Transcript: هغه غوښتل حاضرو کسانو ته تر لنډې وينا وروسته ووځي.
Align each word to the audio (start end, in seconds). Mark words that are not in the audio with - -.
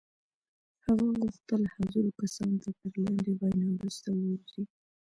هغه 0.83 1.07
غوښتل 1.19 1.61
حاضرو 1.73 2.11
کسانو 2.21 2.57
ته 2.63 2.69
تر 2.79 2.91
لنډې 3.03 3.33
وينا 3.39 3.67
وروسته 3.71 4.07
ووځي. 4.13 4.63